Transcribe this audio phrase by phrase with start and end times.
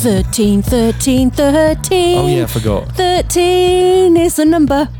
[0.00, 2.18] 13, 13, 13.
[2.18, 2.88] Oh yeah, I forgot.
[2.96, 4.88] 13 is the number.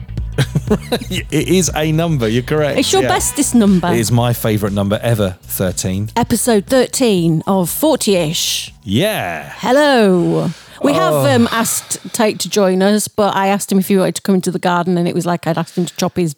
[1.11, 2.29] It is a number.
[2.29, 2.79] You're correct.
[2.79, 3.09] It's your yeah.
[3.09, 3.89] bestest number.
[3.89, 5.37] It is my favourite number ever.
[5.43, 6.11] Thirteen.
[6.17, 8.73] Episode 13 of Fortyish.
[8.85, 9.53] Yeah.
[9.57, 10.51] Hello.
[10.83, 11.27] We have Oh.
[11.35, 14.35] um, asked Tate to join us, but I asked him if he wanted to come
[14.37, 16.35] into the garden, and it was like I'd asked him to chop his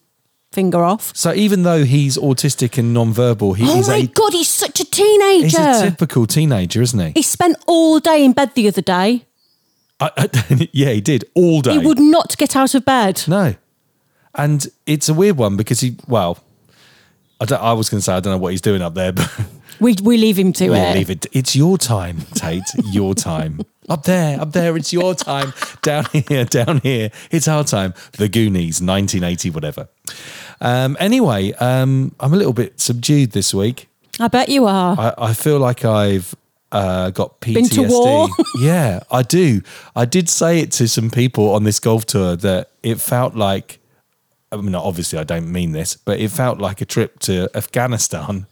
[0.52, 1.16] finger off.
[1.16, 4.80] So even though he's autistic and non-verbal, he Oh is my a God, he's such
[4.80, 5.44] a teenager.
[5.46, 7.12] he's a typical teenager, isn't he?
[7.16, 9.24] he spent all day in bed the other day.
[10.00, 11.72] I, I- yeah, he did all day.
[11.72, 13.22] He would not get out of bed.
[13.26, 13.54] No.
[14.34, 16.38] And it's a weird one because he, well,
[17.40, 19.12] I, don't, I was going to say, I don't know what he's doing up there,
[19.12, 19.30] but
[19.82, 20.94] We, we leave him to yeah, it.
[20.94, 21.26] leave it.
[21.32, 22.62] It's your time, Tate.
[22.84, 23.62] your time.
[23.88, 25.52] Up there, up there, it's your time.
[25.82, 27.92] Down here, down here, it's our time.
[28.12, 29.88] The Goonies, 1980, whatever.
[30.60, 33.88] Um, anyway, um, I'm a little bit subdued this week.
[34.20, 34.96] I bet you are.
[34.96, 36.32] I, I feel like I've
[36.70, 37.54] uh, got PTSD.
[37.54, 38.28] Been to war?
[38.60, 39.62] yeah, I do.
[39.96, 43.80] I did say it to some people on this golf tour that it felt like.
[44.52, 48.46] I mean, obviously, I don't mean this, but it felt like a trip to Afghanistan.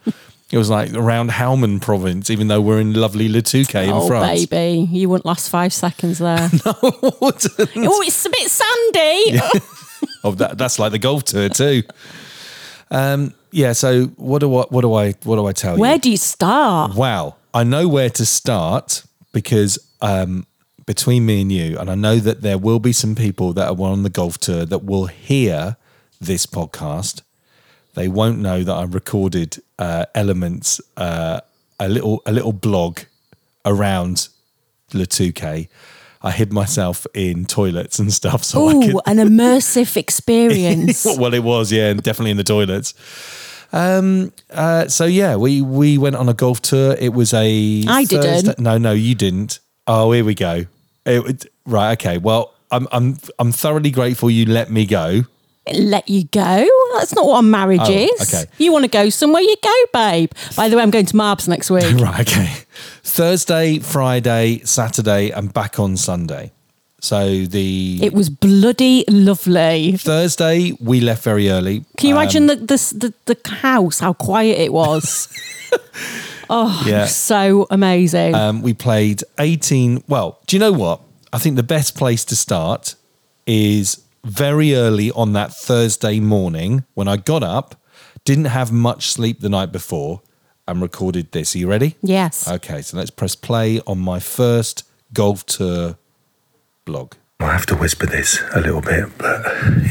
[0.50, 4.06] It was like around Helmand province, even though we're in lovely Le Touquet in oh,
[4.08, 4.46] France.
[4.46, 4.88] baby.
[4.90, 6.48] You wouldn't last five seconds there.
[7.20, 7.46] What?
[7.58, 9.40] oh, it's a bit sandy.
[10.24, 11.82] oh, that, that's like the golf tour too.
[12.90, 13.72] Um, yeah.
[13.72, 15.80] So what do I what do I what do I tell you?
[15.80, 16.96] Where do you start?
[16.96, 20.46] Wow, I know where to start because um,
[20.86, 23.80] between me and you, and I know that there will be some people that are
[23.80, 25.76] on the golf tour that will hear
[26.20, 27.22] this podcast.
[27.94, 31.40] They won't know that I recorded uh, elements, uh,
[31.78, 33.00] a little a little blog
[33.64, 34.28] around
[34.92, 35.68] Le Touquet.
[36.22, 41.04] I hid myself in toilets and stuff, so I could Oh, an immersive experience.
[41.18, 42.94] well, it was, yeah, and definitely in the toilets.
[43.72, 44.32] Um.
[44.50, 44.88] Uh.
[44.88, 46.96] So yeah, we we went on a golf tour.
[46.98, 47.84] It was a.
[47.88, 48.58] I didn't.
[48.58, 49.60] No, no, you didn't.
[49.86, 50.66] Oh, here we go.
[51.06, 51.92] It, it- right.
[51.92, 52.18] Okay.
[52.18, 55.22] Well, I'm I'm I'm thoroughly grateful you let me go.
[55.72, 56.66] Let you go.
[56.94, 58.34] That's not what a marriage Oh, is.
[58.34, 58.50] okay.
[58.58, 60.30] You want to go somewhere, you go, babe.
[60.56, 61.84] By the way, I'm going to Marbs next week.
[62.00, 62.20] Right.
[62.20, 62.52] Okay.
[63.02, 66.52] Thursday, Friday, Saturday, and back on Sunday.
[67.02, 69.92] So the It was bloody lovely.
[69.96, 71.84] Thursday we left very early.
[71.96, 74.00] Can you imagine the, the the the house?
[74.00, 75.28] How quiet it was.
[76.50, 77.06] oh, Yeah.
[77.06, 78.34] so amazing.
[78.34, 80.04] Um, we played 18.
[80.08, 81.00] Well, do you know what?
[81.32, 82.96] I think the best place to start
[83.46, 87.74] is very early on that Thursday morning when I got up,
[88.24, 90.22] didn't have much sleep the night before,
[90.68, 91.54] and recorded this.
[91.54, 91.96] Are you ready?
[92.02, 92.48] yes.
[92.48, 95.96] Okay, so let's press play on my first golf tour
[96.84, 97.14] blog.
[97.40, 99.40] I have to whisper this a little bit, but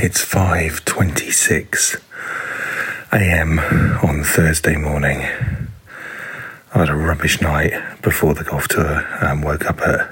[0.01, 1.99] it's 5:26
[3.11, 3.59] a.m.
[4.03, 5.17] on Thursday morning.
[6.73, 7.73] I had a rubbish night
[8.03, 9.03] before the golf tour.
[9.25, 10.11] Um, woke up at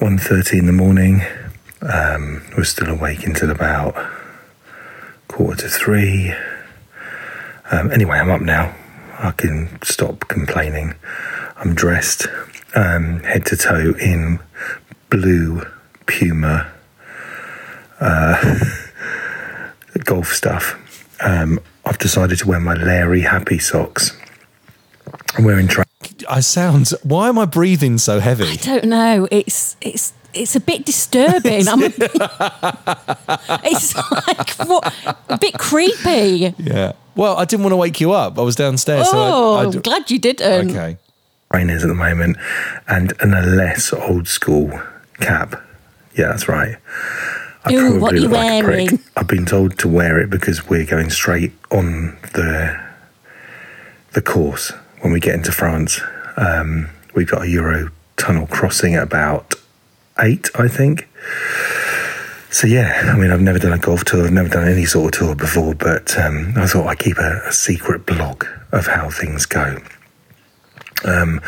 [0.00, 1.20] 1.30 in the morning.
[1.84, 3.94] Um, was still awake until about
[5.28, 6.32] quarter to three.
[7.70, 8.74] Um, anyway, I'm up now.
[9.18, 10.94] I can stop complaining.
[11.56, 12.26] I'm dressed
[12.74, 14.40] um, head to toe in
[15.10, 15.62] blue
[16.06, 16.72] Puma
[18.00, 18.58] uh,
[20.04, 20.80] golf stuff.
[21.20, 24.16] Um, I've decided to wear my Larry Happy socks.
[25.36, 25.84] I'm wearing tra-
[26.28, 26.90] I sound.
[27.02, 28.44] Why am I breathing so heavy?
[28.44, 29.28] I don't know.
[29.30, 31.66] It's it's it's a bit disturbing.
[31.68, 31.82] I'm,
[33.64, 34.94] it's like what,
[35.28, 36.54] a bit creepy.
[36.58, 36.92] Yeah.
[37.16, 38.38] Well, I didn't want to wake you up.
[38.38, 39.08] I was downstairs.
[39.08, 40.70] I- Oh, I, I'm glad you didn't.
[40.70, 40.96] okay.
[41.52, 42.36] trainers at the moment
[42.88, 44.70] and an a less old school
[45.20, 45.54] cap.
[46.16, 46.76] Yeah, that's right.
[47.64, 48.90] I Ooh, what you look like a prick.
[48.90, 49.00] wearing?
[49.16, 52.78] I've been told to wear it because we're going straight on the
[54.12, 54.70] the course
[55.00, 56.00] when we get into France.
[56.36, 59.54] Um, we've got a Euro tunnel crossing at about
[60.20, 61.08] eight, I think.
[62.50, 64.24] So yeah, I mean, I've never done a golf tour.
[64.24, 67.40] I've never done any sort of tour before, but um, I thought I'd keep a,
[67.46, 69.78] a secret blog of how things go.
[71.04, 71.40] Um,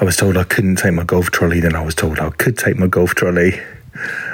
[0.00, 1.60] I was told I couldn't take my golf trolley.
[1.60, 3.60] Then I was told I could take my golf trolley.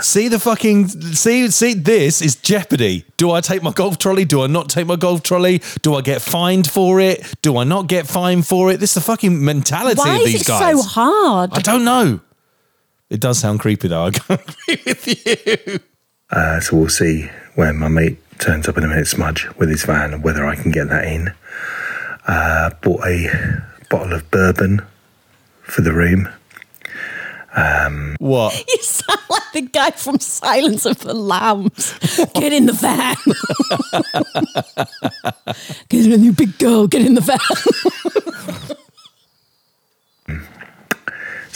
[0.01, 3.05] See the fucking see see this is jeopardy.
[3.17, 4.25] Do I take my golf trolley?
[4.25, 5.63] Do I not take my golf trolley?
[5.83, 7.35] Do I get fined for it?
[7.43, 8.79] Do I not get fined for it?
[8.79, 10.81] This is the fucking mentality Why of is these it guys.
[10.81, 11.51] so hard?
[11.55, 12.21] I don't know.
[13.11, 14.05] It does sound creepy though.
[14.07, 15.81] I can't agree with you.
[16.31, 19.85] Uh, so we'll see when my mate turns up in a minute, Smudge, with his
[19.85, 21.33] van, and whether I can get that in.
[22.27, 24.83] Uh, bought a bottle of bourbon
[25.63, 26.29] for the room.
[28.19, 28.65] What?
[28.69, 31.95] You sound like the guy from Silence of the Lambs.
[32.35, 33.17] Get in the van.
[35.89, 36.87] get in, you big girl.
[36.87, 37.39] Get in the van.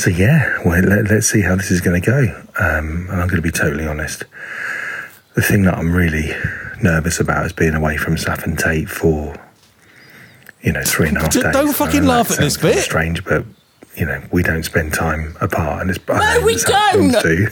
[0.02, 2.18] So yeah, well, let, let's see how this is going to go.
[2.58, 4.24] Um, and I'm going to be totally honest.
[5.34, 6.32] The thing that I'm really
[6.82, 9.36] nervous about is being away from Saf and Tate for,
[10.60, 11.44] you know, three and a half days.
[11.52, 12.78] don't fucking laugh at this bit.
[12.78, 13.44] Strange, but
[13.94, 17.22] you know, we don't spend time apart, and it's No, we it's how films don't.
[17.22, 17.48] do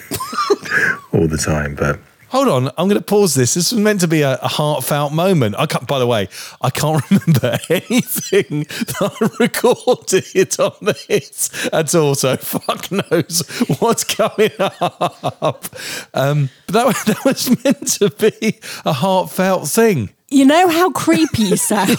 [1.13, 1.77] all the time.
[1.77, 2.01] But
[2.31, 3.55] Hold on, I'm going to pause this.
[3.55, 5.57] This was meant to be a, a heartfelt moment.
[5.59, 5.87] I can't.
[5.89, 6.29] By the way,
[6.61, 12.15] I can't remember anything that I recorded on this at all.
[12.15, 13.41] So fuck knows
[13.81, 15.67] what's coming up.
[16.15, 20.11] Um, but that, was- that was meant to be a heartfelt thing.
[20.29, 21.89] You know how creepy you sound.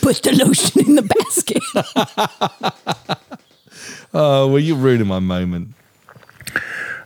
[0.00, 1.62] Put the lotion in the basket.
[4.12, 5.74] Oh, well, you're ruining my moment.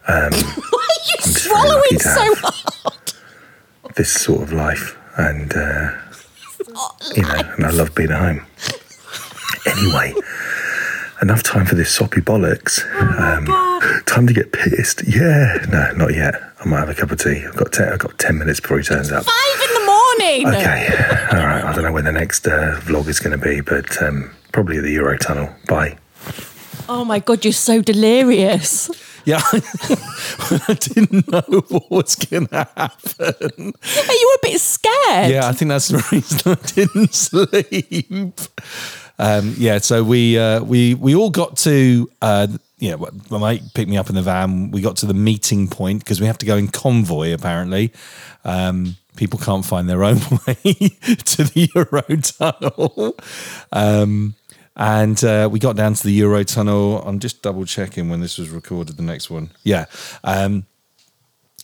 [0.06, 3.12] Why are you swallowing so hard?
[3.96, 5.90] this sort of life, and uh,
[7.14, 8.46] you know, and I love being at home.
[9.66, 10.14] Anyway,
[11.22, 12.82] enough time for this soppy bollocks.
[13.00, 13.46] Um,
[14.06, 15.02] time to get pissed.
[15.06, 16.34] Yeah, no, not yet.
[16.60, 17.44] I might have a cup of tea.
[17.46, 19.24] I've got ten, I've got ten minutes before he turns up.
[19.24, 20.48] Five in the morning.
[20.48, 20.88] Okay,
[21.32, 21.64] all right.
[21.64, 24.78] I don't know when the next uh, vlog is going to be, but um, probably
[24.78, 25.54] at the Eurotunnel.
[25.66, 25.96] Bye.
[26.88, 28.90] Oh my god, you're so delirious.
[29.24, 29.40] Yeah,
[30.68, 33.72] I didn't know what was going to happen.
[33.82, 35.30] Are you a bit scared?
[35.30, 38.40] Yeah, I think that's the reason I didn't sleep.
[39.18, 42.48] Um, yeah, so we uh, we we all got to uh,
[42.78, 44.70] yeah, well, my mate picked me up in the van.
[44.70, 47.32] We got to the meeting point because we have to go in convoy.
[47.32, 47.92] Apparently,
[48.44, 50.16] um, people can't find their own
[50.46, 53.18] way to the Eurotunnel.
[53.72, 54.34] Um,
[54.76, 57.06] and uh, we got down to the Eurotunnel.
[57.06, 58.96] I'm just double checking when this was recorded.
[58.96, 59.86] The next one, yeah.
[60.22, 60.66] Um,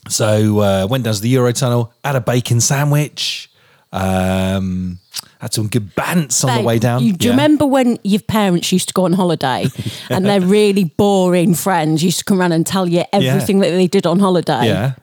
[0.09, 3.51] so uh, went down to the Eurotunnel, had a bacon sandwich,
[3.93, 4.99] um,
[5.41, 7.03] had some good bants on the way down.
[7.03, 9.67] You, do you remember when your parents used to go on holiday
[10.11, 13.87] and their really boring friends used to come around and tell you everything that they
[13.87, 14.67] did on holiday?
[14.67, 14.95] Yeah.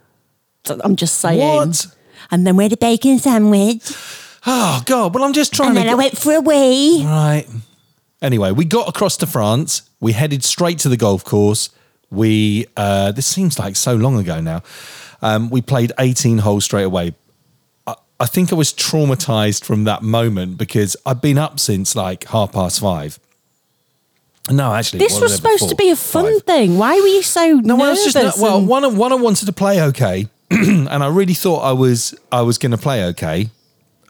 [0.84, 1.40] I'm just saying.
[1.40, 1.88] What?
[2.32, 3.84] And then we had a bacon sandwich.
[4.46, 5.14] Oh God!
[5.14, 5.84] Well, I'm just trying And to.
[5.84, 7.04] then I went for a wee.
[7.06, 7.46] Right.
[8.22, 9.90] Anyway, we got across to France.
[10.00, 11.70] We headed straight to the golf course.
[12.10, 14.64] We uh, this seems like so long ago now.
[15.22, 17.14] Um, we played 18 holes straight away.
[17.86, 22.26] I, I think I was traumatized from that moment because I've been up since like
[22.26, 23.20] half past five.
[24.50, 25.70] No, actually, This was supposed before?
[25.70, 26.44] to be a fun Five.
[26.44, 26.78] thing.
[26.78, 28.06] Why were you so No, nervous?
[28.06, 28.64] was just well.
[28.66, 32.58] One, one, I wanted to play okay, and I really thought I was I was
[32.58, 33.50] going to play okay.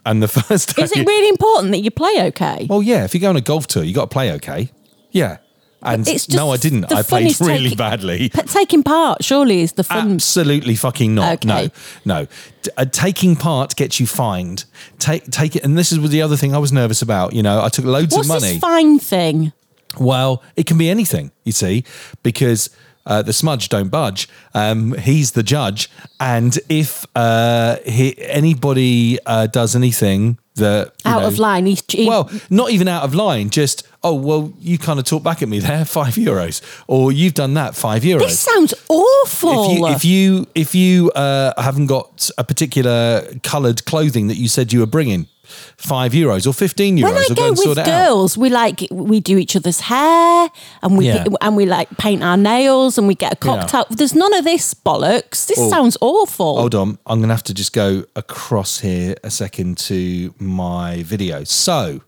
[0.08, 2.66] And the first day, Is it really important that you play okay?
[2.68, 3.04] Well, yeah.
[3.04, 4.70] If you go on a golf tour, you got to play okay.
[5.10, 5.38] Yeah.
[5.82, 6.88] And It's just no, I didn't.
[6.88, 8.30] the I fun played is really taking- badly.
[8.34, 10.12] But taking part surely is the fun.
[10.14, 11.44] Absolutely fucking not.
[11.46, 11.70] Okay.
[12.04, 12.26] No, no.
[12.62, 14.64] T- uh, taking part gets you fined.
[14.98, 15.62] Take take it.
[15.64, 17.32] And this is the other thing I was nervous about.
[17.32, 18.52] You know, I took loads What's of money.
[18.54, 19.52] this fine thing?
[20.00, 21.84] Well, it can be anything, you see,
[22.24, 22.70] because
[23.08, 24.28] uh, the smudge don't budge.
[24.54, 25.90] Um, he's the judge,
[26.20, 31.66] and if uh, he, anybody uh, does anything that Out know- of line.
[31.66, 33.50] He's, he, well, not even out of line.
[33.50, 37.34] Just oh well, you kind of talk back at me there, five euros, or you've
[37.34, 38.20] done that, five euros.
[38.20, 39.64] this sounds awful.
[39.64, 44.48] if you if you if you uh, haven't got a particular coloured clothing that you
[44.48, 45.26] said you were bringing,
[45.76, 47.86] five euros or fifteen euros, when I go with it out.
[47.86, 50.48] girls, we like we do each other's hair
[50.82, 51.24] and we Yeah.
[51.40, 53.84] and we like paint our nails and we get a cocktail.
[53.90, 55.46] There's none of this bollocks.
[55.46, 55.68] This Oh.
[55.70, 56.58] sounds awful.
[56.58, 61.02] Hold on, I'm going to have to just go across here a second to my
[61.02, 61.44] video.
[61.44, 62.00] So,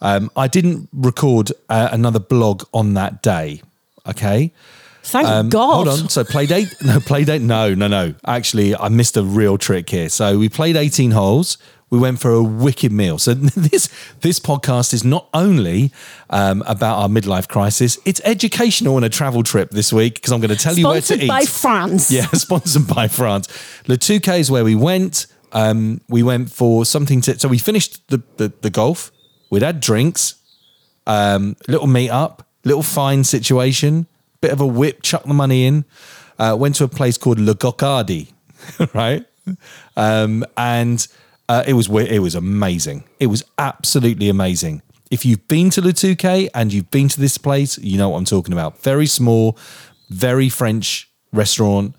[0.00, 3.62] um, I didn't record uh, another blog on that day.
[4.08, 4.52] Okay.
[5.06, 5.86] Thank Um, God.
[5.86, 6.08] Hold on.
[6.08, 6.68] So play date?
[6.82, 7.42] No, play date?
[7.42, 8.14] No, no, no.
[8.26, 10.08] Actually, I missed a real trick here.
[10.08, 11.58] So we played 18 holes.
[11.94, 13.18] We went for a wicked meal.
[13.18, 13.34] So
[13.68, 13.88] this
[14.20, 15.92] this podcast is not only
[16.28, 20.40] um, about our midlife crisis; it's educational and a travel trip this week because I'm
[20.40, 21.28] going to tell you where to Sponsored eat.
[21.28, 22.10] by France.
[22.14, 23.46] Yeah, sponsored by France.
[23.86, 25.26] Le Touquet is where we went.
[25.52, 27.38] Um, we went for something to.
[27.38, 29.12] So we finished the the, the golf.
[29.50, 30.34] We'd had drinks,
[31.06, 34.08] um, little meet up, little fine situation,
[34.40, 35.84] bit of a whip, chuck the money in.
[36.40, 38.32] Uh, went to a place called Le Gocardi,
[38.94, 39.24] right?
[39.96, 41.06] Um, and
[41.48, 43.04] uh, it was it was amazing.
[43.20, 44.82] It was absolutely amazing.
[45.10, 48.18] If you've been to Le Touquet and you've been to this place, you know what
[48.18, 48.80] I'm talking about.
[48.82, 49.56] Very small,
[50.08, 51.94] very French restaurant.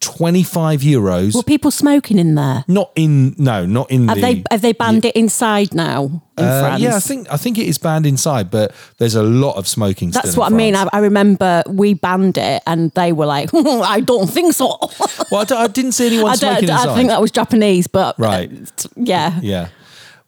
[0.00, 1.34] 25 euros.
[1.34, 2.64] Were people smoking in there?
[2.68, 6.04] not in no, not in Have the they have they banned it inside now
[6.38, 6.82] in uh, France?
[6.82, 10.10] yeah, I think I think it is banned inside, but there's a lot of smoking.
[10.12, 10.76] That's what I mean.
[10.76, 14.78] I, I remember we banned it, and they were like, "I don't think so."
[15.32, 16.88] well, I, d- I didn't see anyone I, smoking inside.
[16.88, 18.86] I think that was Japanese, but uh, Right.
[18.96, 19.40] yeah.
[19.42, 19.68] yeah.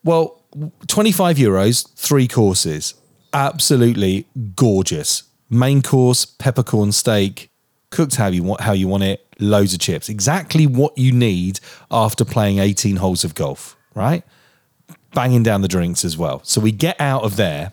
[0.03, 0.43] Well,
[0.89, 2.95] 25 euros, three courses.
[3.33, 5.23] absolutely gorgeous.
[5.49, 7.51] Main course, peppercorn steak,
[7.91, 10.09] cooked how you want how you want it, loads of chips.
[10.09, 14.23] Exactly what you need after playing 18 holes of golf, right?
[15.15, 16.41] Banging down the drinks as well.
[16.45, 17.73] So we get out of there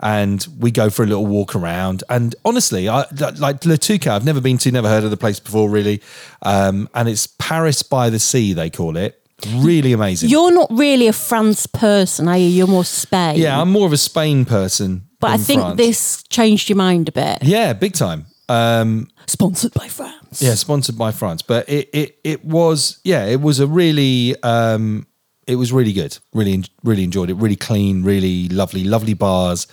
[0.00, 2.02] and we go for a little walk around.
[2.08, 3.06] And honestly, I
[3.38, 6.02] like Le I've never been to, never heard of the place before, really.
[6.42, 9.18] Um, and it's Paris by the Sea, they call it.
[9.54, 10.28] Really amazing.
[10.28, 12.46] You're not really a France person, are you?
[12.46, 13.38] You're more Spain.
[13.38, 15.08] yeah, I'm more of a Spain person.
[15.20, 15.76] but I think France.
[15.76, 17.38] this changed your mind a bit.
[17.42, 18.26] Yeah, big time.
[18.48, 20.42] Um, Sponsored by France.
[20.42, 25.06] Yeah, sponsored by France, but it it it was yeah, it was a really um
[25.46, 26.18] it was really good.
[26.34, 27.34] Really really enjoyed it.
[27.34, 29.66] Really clean, really lovely, lovely bars.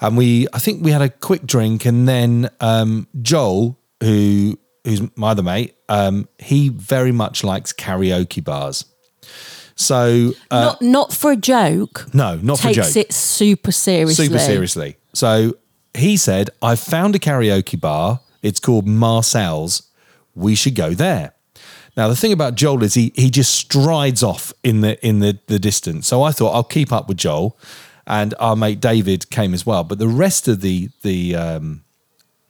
[0.00, 5.02] And we I think we had a quick drink and then um Joel who who's
[5.16, 8.84] my other mate, um he very much likes karaoke bars.
[9.76, 12.06] So uh, not not for a joke.
[12.14, 14.26] no, not for a Takes joke it super seriously.
[14.26, 14.96] super seriously.
[15.14, 15.56] So
[15.94, 18.20] he said, "I've found a karaoke bar.
[18.42, 19.82] It's called Marcel's.
[20.34, 21.32] We should go there.
[21.96, 25.38] Now the thing about Joel is he he just strides off in the in the,
[25.46, 26.06] the distance.
[26.06, 27.56] So I thought I'll keep up with Joel,
[28.06, 29.84] and our mate David came as well.
[29.84, 31.84] But the rest of the the um,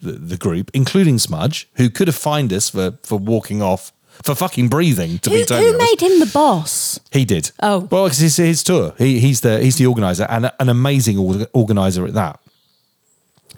[0.00, 4.34] the, the group, including Smudge, who could have fined us for for walking off for
[4.34, 5.18] fucking breathing.
[5.20, 7.00] To Who, be totally who made him the boss?
[7.10, 7.50] He did.
[7.60, 7.88] Oh.
[7.90, 8.94] well, because it's his tour.
[8.96, 11.18] He, he's the he's the organizer and an amazing
[11.52, 12.40] organizer at that.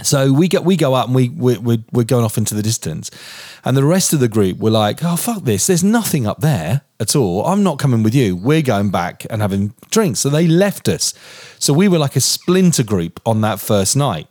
[0.03, 2.62] So we go we go up and we we we're, we're going off into the
[2.62, 3.11] distance,
[3.65, 5.67] and the rest of the group were like, "Oh fuck this!
[5.67, 7.45] There's nothing up there at all.
[7.47, 8.37] I'm not coming with you.
[8.37, 11.15] We're going back and having drinks." So they left us.
[11.59, 14.29] So we were like a splinter group on that first night.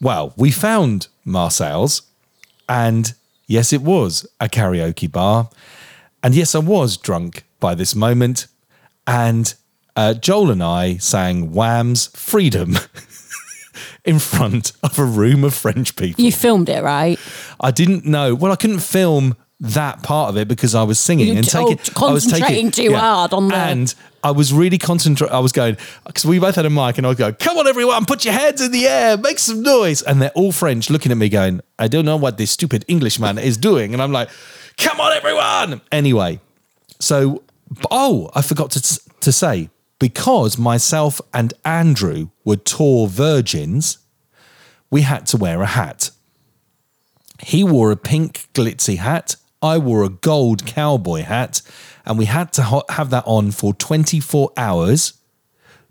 [0.00, 2.02] Well, we found Marcel's,
[2.68, 3.14] and
[3.46, 5.50] yes, it was a karaoke bar.
[6.22, 8.46] And yes, I was drunk by this moment.
[9.06, 9.54] And
[9.96, 12.74] uh, Joel and I sang Wham's Freedom
[14.04, 16.24] in front of a room of French people.
[16.24, 17.18] You filmed it, right?
[17.60, 18.34] I didn't know.
[18.34, 21.78] Well, I couldn't film that part of it because I was singing You and taking.
[21.96, 23.70] oh, I was concentrating too hard on that.
[23.70, 25.34] And I was really concentrating.
[25.34, 25.76] I was going
[26.06, 28.34] because we both had a mic, and I was going, "Come on, everyone, put your
[28.34, 31.60] hands in the air, make some noise." And they're all French, looking at me, going,
[31.78, 34.30] "I don't know what this stupid Englishman is doing." And I'm like,
[34.78, 36.40] "Come on, everyone!" Anyway,
[36.98, 37.42] so
[37.90, 39.68] oh, I forgot to to say
[40.00, 43.98] because myself and Andrew were tour virgins,
[44.90, 46.10] we had to wear a hat.
[47.40, 49.36] He wore a pink glitzy hat.
[49.62, 51.60] I wore a gold cowboy hat,
[52.06, 55.12] and we had to have that on for 24 hours,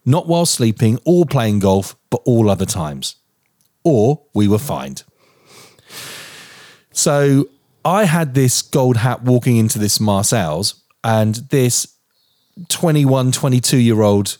[0.06, 3.16] not while sleeping or playing golf, but all other times.
[3.84, 5.04] Or we were fined.
[6.92, 7.50] So
[7.86, 11.99] I had this gold hat walking into this Marcel's, and this
[12.68, 14.38] 21, 22 year old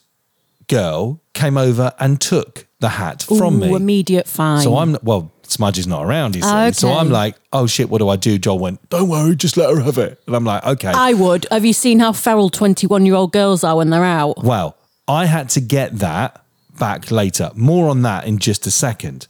[0.68, 3.74] girl came over and took the hat from Ooh, me.
[3.76, 4.62] immediate fine.
[4.62, 6.48] So I'm well, Smudge is not around, you see.
[6.48, 6.90] Ah, So.
[6.94, 8.38] I'm like, oh shit, what do I do?
[8.38, 10.22] Joel went, don't worry, just let her have it.
[10.28, 10.92] And I'm like, okay.
[10.94, 11.48] I would.
[11.52, 14.44] Have you seen how feral 21 year old girls are when they're out?
[14.44, 14.76] well,
[15.08, 16.44] I had to get that
[16.78, 17.50] back later.
[17.56, 19.28] More on that in just a second.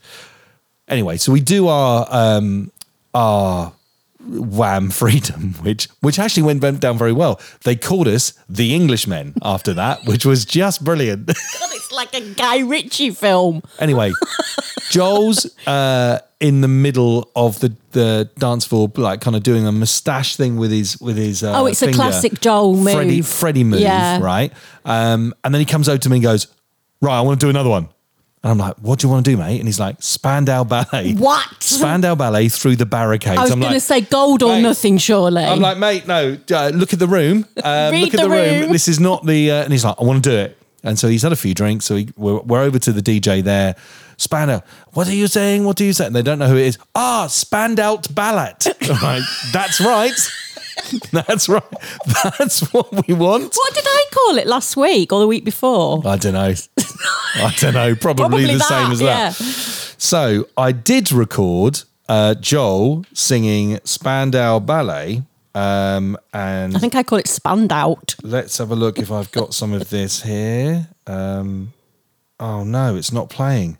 [0.89, 2.71] Anyway, so we do our um
[3.13, 3.71] our
[4.27, 7.39] wham freedom, which which actually went went down very well.
[7.63, 11.25] They called us the Englishmen after that, which was just brilliant.
[11.27, 11.35] God,
[11.71, 13.61] it's like a Guy Ritchie film.
[13.79, 14.11] Anyway,
[14.89, 19.71] Joel's uh, in the middle of the, the dance floor, like kind of doing a
[19.71, 21.43] moustache thing with his with his.
[21.43, 22.93] Uh, Oh, it's a classic Joel move.
[22.93, 24.19] Freddie, Freddie move, Yeah.
[24.21, 24.51] right?
[24.85, 26.47] Um, and then he comes over to me and goes,
[27.01, 27.89] "Right, I want to do another one."
[28.41, 31.13] And I'm like, "What do you want to do, mate?" And he's like, "Spandau Ballet."
[31.15, 31.61] What?
[31.61, 33.37] Spandau Ballet through the barricades.
[33.37, 35.43] I was going to say gold or nothing, surely.
[35.43, 36.37] I'm like, mate, no.
[36.49, 37.45] Uh, look at the room.
[37.63, 38.61] Um, Read look at the the, room.
[38.61, 38.71] room.
[38.71, 39.51] This is not the.
[39.51, 40.57] Uh, and he's like, I want to do it.
[40.83, 41.85] And so he's had a few drinks.
[41.85, 43.75] So he, we're, we're over to the DJ there.
[44.17, 44.59] Spandau,
[44.91, 45.63] what are you saying?
[45.63, 46.05] What do you say?
[46.05, 46.77] And they don't know who it is.
[46.93, 48.53] Ah, Spandau Ballet.
[49.01, 49.21] right,
[49.53, 50.11] that's right.
[51.11, 51.63] that's right.
[52.37, 53.53] That's what we want.
[53.55, 56.01] what did I call it last week or the week before?
[56.05, 56.53] I don't know.
[57.35, 57.95] I don't know.
[57.95, 59.05] Probably, the same as that.
[59.05, 59.31] yeah.
[59.97, 65.23] So I did record uh, Joel singing Spandau Ballet.
[65.55, 68.15] Um, and I think I call it spanned out.
[68.23, 70.87] let's have a look if I've got some of this here.
[71.07, 71.73] Um,
[72.39, 73.77] oh no, it's not playing.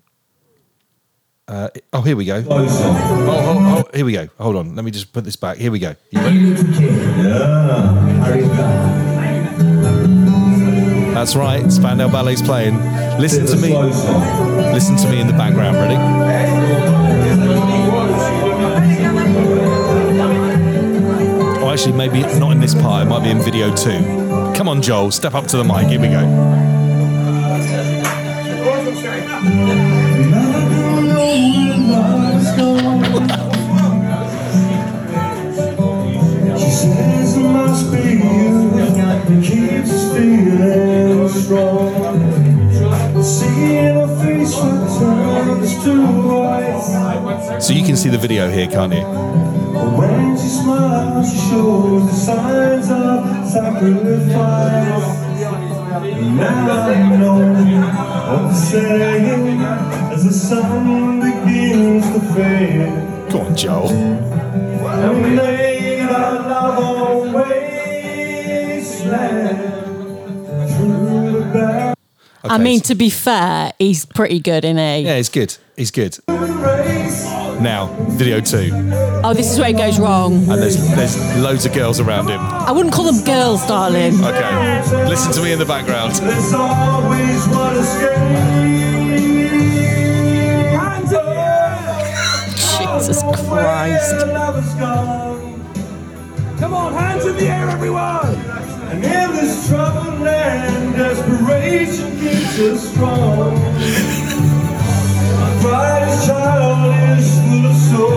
[1.50, 2.44] Uh, oh, here we go.
[2.48, 4.28] Oh, oh, oh, here we go.
[4.38, 4.76] Hold on.
[4.76, 5.56] Let me just put this back.
[5.56, 5.96] Here we go.
[11.12, 11.68] That's right.
[11.72, 12.76] Spandau Ballet's playing.
[13.18, 13.76] Listen to me.
[14.72, 15.76] Listen to me in the background.
[15.76, 15.96] Ready?
[21.58, 23.08] Oh, actually, maybe not in this part.
[23.08, 23.98] It might be in video two.
[24.56, 25.10] Come on, Joel.
[25.10, 25.88] Step up to the mic.
[25.88, 26.70] Here we go.
[47.60, 49.02] So you can see the video here, can't you?
[49.02, 55.18] When she smiles, she shows the signs of sacrifice.
[56.36, 57.38] Now I know
[58.32, 59.60] what the saying
[60.12, 63.30] as the sun begins to fade.
[63.30, 63.90] Go on, Joel.
[63.90, 68.58] And we made our love on wasteland
[70.76, 71.96] through the back
[72.44, 75.00] I mean, so- to be fair, he's pretty good, isn't he?
[75.02, 75.56] yeah, he's good.
[75.76, 76.18] He's good.
[77.60, 77.70] Race.
[77.70, 78.70] Now, video two,
[79.22, 80.32] Oh, this is where it goes wrong.
[80.50, 82.40] and there's there's loads of girls around him.
[82.40, 84.14] I wouldn't call them girls, darling.
[84.24, 86.14] Okay, listen to me in the background.
[86.16, 88.16] There's always one escape.
[90.80, 91.26] Hands up.
[92.56, 94.14] Jesus Christ.
[94.60, 95.38] Is gone.
[96.58, 98.34] Come on, hands in the air, everyone!
[98.90, 103.56] And in this troubled land, desperation keeps us strong.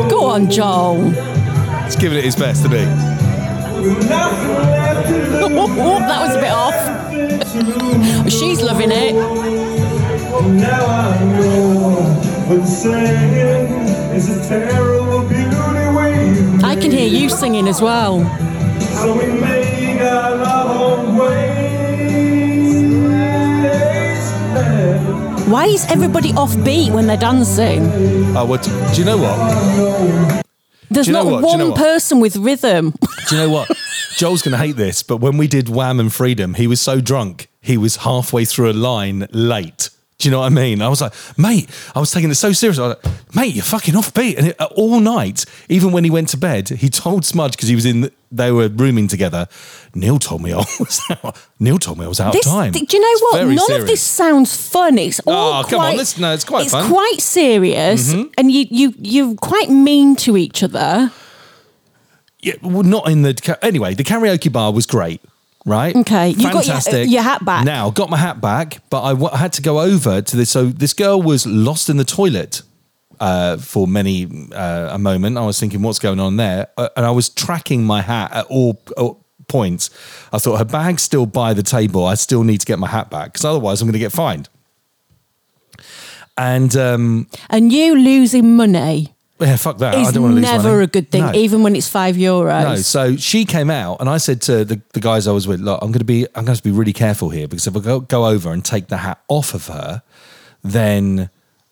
[0.10, 1.10] Go on, Joel.
[1.86, 2.86] He's giving it his best, isn't he?
[3.82, 4.48] With nothing
[5.40, 5.78] to lose.
[5.80, 8.30] Oh, that was a bit off.
[8.32, 9.14] She's loving it.
[9.14, 12.02] Now I know
[12.48, 13.68] what saying
[14.14, 16.60] is a terrible beauty way.
[16.64, 18.20] I can hear you singing as well.
[18.82, 21.18] So we made our love on
[25.54, 27.84] Why is everybody offbeat when they're dancing?
[28.36, 28.64] Oh, what?
[28.64, 30.44] Do you know what?
[30.90, 31.42] There's you know not what?
[31.42, 32.96] Do you one know person with rhythm.
[33.30, 33.70] Do you know what?
[34.18, 37.00] Joel's going to hate this, but when we did Wham and Freedom, he was so
[37.00, 39.92] drunk, he was halfway through a line late.
[40.24, 40.82] Do you know what I mean?
[40.82, 42.80] I was like, mate, I was taking it so serious.
[42.80, 44.38] I was like, mate, you're fucking offbeat.
[44.38, 47.68] And it, uh, all night, even when he went to bed, he told Smudge because
[47.68, 49.50] he was in, they were rooming together.
[49.94, 51.38] Neil told me I was out.
[51.60, 52.72] Neil told me I was out This, of time.
[52.72, 53.46] do you know It's what?
[53.48, 53.82] None serious.
[53.84, 54.98] of this sounds fun.
[54.98, 56.64] It's all Oh, quite, come on, listen, no, it's quite funny.
[56.68, 56.84] it's fun.
[56.86, 56.94] Mm-hmm.
[56.94, 61.12] quite serious, and you you you're quite mean to each other.
[62.42, 63.94] Yeah, well, not in the anyway.
[63.94, 65.22] The karaoke bar was great,
[65.66, 65.96] right?
[65.96, 67.10] Okay, you got your- fantastic.
[67.10, 67.66] your hat back.
[67.66, 70.50] Now got my hat back, but I w- had to go over to this.
[70.50, 72.62] So this girl was lost in the toilet
[73.20, 75.38] uh, for many uh, a moment.
[75.38, 76.68] I was thinking, what's going on there?
[76.78, 79.90] Uh, and I was tracking my hat at all, all points.
[80.34, 82.06] I thought her bag's still by the table.
[82.06, 84.50] I still need to get my hat back because otherwise I'm going to get fined.
[86.38, 89.13] And um, And you losing money
[89.44, 89.96] yeah, fuck that.
[89.96, 90.84] I don't want to lose never money.
[90.84, 91.34] a good thing, No.
[91.34, 92.64] even when it's five euros.
[92.64, 95.60] No, so she came out, and I said to the, the guys I was with,
[95.60, 97.80] "Look, I'm going to be, I'm going to be really careful here because if I
[97.80, 100.02] go, go over and take the hat off of her,
[100.64, 101.30] then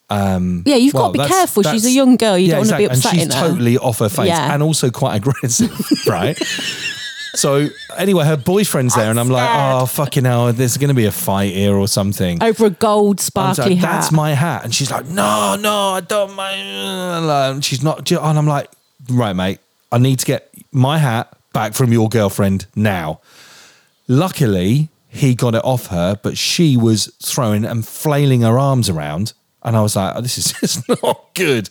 [0.10, 1.64] um, Yeah, you've got to be that's- careful.
[1.64, 2.38] She's a young girl.
[2.38, 3.48] You yeah, don't want to be upsetting and she's her.
[3.50, 4.54] totally off her face Yeah.
[4.54, 5.72] and also quite aggressive,
[6.08, 6.38] right?
[7.34, 11.06] So anyway, her boyfriend's there, and I'm like, "Oh fucking hell, there's going to be
[11.06, 13.92] a fight here or something." Over a gold sparkly like, hat.
[13.92, 14.64] That's my hat.
[14.64, 17.26] And she's like, no, no, I don't mind.
[17.26, 18.12] And she's not.
[18.12, 18.70] And I'm like,
[19.10, 19.60] right, mate,
[19.92, 23.22] I need to get my hat back from your girlfriend now.
[24.08, 29.34] Luckily, he got it off her, but she was throwing and flailing her arms around.
[29.64, 31.70] And I was like, oh, this is just not good.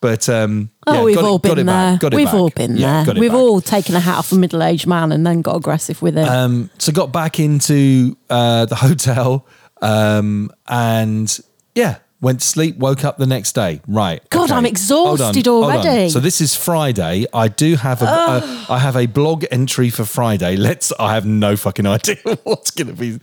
[0.00, 1.98] But um, Oh, yeah, we've got it- all got been there.
[2.02, 2.34] it We've back.
[2.34, 3.14] all been Yeah, there.
[3.16, 3.38] We've back.
[3.40, 6.26] all taken a hat off a middle-aged man and then got aggressive with it.
[6.28, 9.46] Um, so got back into uh, the hotel
[9.80, 11.38] um, and
[11.74, 13.80] yeah, went to sleep, woke up the next day.
[13.88, 14.22] Right.
[14.30, 15.72] God, I'm Hold on, exhausted hold on.
[15.78, 16.10] already.
[16.10, 17.26] So this is Friday.
[17.34, 20.54] I do have a, a I have a blog entry for Friday.
[20.56, 23.18] Let's I have no fucking idea what's going to be.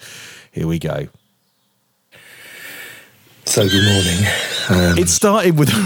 [0.52, 1.08] Here we go.
[3.50, 4.26] So, good morning.
[4.70, 5.76] Um, It started with a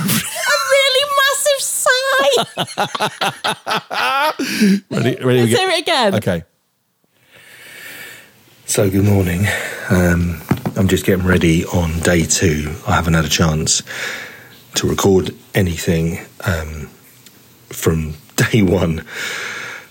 [0.74, 2.44] really massive sigh.
[4.92, 5.58] ready, ready Let's we go.
[5.58, 6.16] hear it again.
[6.16, 6.44] Okay.
[8.66, 9.48] So, good morning.
[9.90, 10.42] Um,
[10.76, 12.76] I'm just getting ready on day two.
[12.86, 13.82] I haven't had a chance
[14.76, 16.88] to record anything um,
[17.70, 19.06] from day one.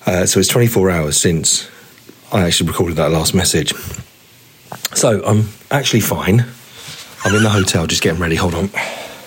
[0.05, 1.71] Uh, so, it's 24 hours since
[2.33, 3.73] I actually recorded that last message.
[4.95, 6.45] So, I'm actually fine.
[7.25, 8.37] I'm in the hotel just getting ready.
[8.37, 8.71] Hold on.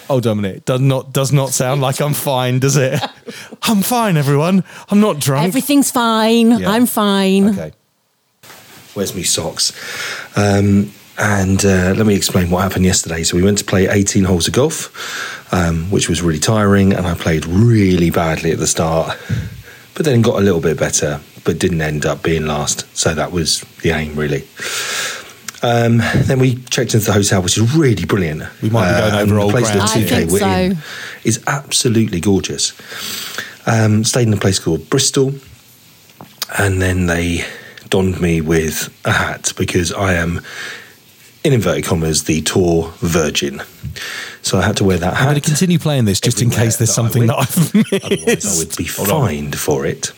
[0.10, 3.02] Oh, Dominic, does not does not sound like I'm fine, does it?
[3.64, 4.64] I'm fine, everyone.
[4.90, 5.48] I'm not drunk.
[5.48, 6.60] Everything's fine.
[6.60, 6.70] Yeah.
[6.72, 7.50] I'm fine.
[7.50, 7.72] Okay.
[8.94, 9.74] Where's me socks?
[10.38, 13.24] Um, and uh, let me explain what happened yesterday.
[13.24, 17.08] So we went to play 18 holes of golf, um, which was really tiring, and
[17.08, 19.18] I played really badly at the start,
[19.96, 22.86] but then got a little bit better, but didn't end up being last.
[22.96, 24.46] So that was the aim, really.
[25.64, 28.44] Um, then we checked into the hotel, which is really brilliant.
[28.62, 30.06] We might be going Uh, over and old the place ground that here.
[30.06, 30.48] I 2K think we're so.
[30.48, 30.78] in
[31.24, 32.74] is absolutely gorgeous.
[33.66, 35.34] Um, stayed in a place called Bristol,
[36.60, 37.46] and then they
[37.90, 40.42] donned me with a hat because I am,
[41.44, 43.62] in inverted commas, the tour virgin.
[44.42, 45.26] So I had to wear that I'm hat.
[45.32, 47.38] going to continue playing this just in case there's that I something that.
[47.40, 49.28] I've Otherwise, I would be Hold on.
[49.28, 50.12] fined for it.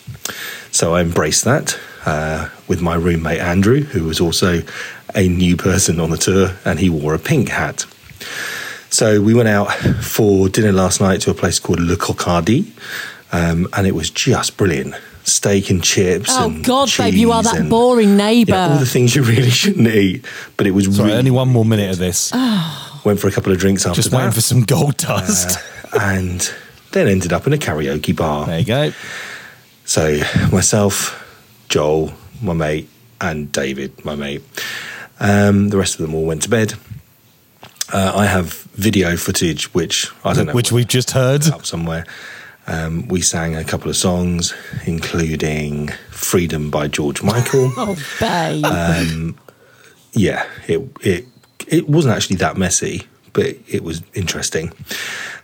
[0.72, 4.62] So I embraced that uh, with my roommate Andrew, who was also
[5.16, 7.86] a new person on the tour, and he wore a pink hat.
[8.90, 9.72] So we went out
[10.04, 12.72] for dinner last night to a place called Le Cocardi,
[13.32, 14.96] um, and it was just brilliant.
[15.24, 16.30] Steak and chips.
[16.32, 18.52] Oh and God, babe, you are that and- boring neighbour.
[18.54, 20.24] Yeah, all the things you really shouldn't eat.
[20.56, 22.32] But it was Sorry, really only one more minute of this.
[23.04, 25.60] went for a couple of drinks after Just that, waiting for some gold dust.
[26.00, 26.50] and
[26.92, 28.46] then ended up in a karaoke bar.
[28.46, 28.92] there you go.
[29.84, 30.18] So
[30.52, 31.22] myself,
[31.68, 32.88] Joel, my mate,
[33.20, 34.44] and David, my mate.
[35.20, 36.74] Um, the rest of them all went to bed.
[37.92, 41.48] Uh, I have video footage, which I don't know, Which we've just heard.
[41.48, 42.06] up somewhere.
[42.68, 44.54] Um, we sang a couple of songs,
[44.86, 47.72] including "Freedom" by George Michael.
[47.78, 48.64] Oh, babe.
[48.66, 49.32] Uh,
[50.12, 51.26] yeah, it it
[51.68, 53.04] it wasn't actually that messy,
[53.34, 54.74] but it was interesting.